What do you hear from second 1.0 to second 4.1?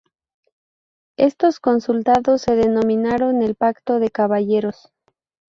Estos consultados se denominaron "el pacto de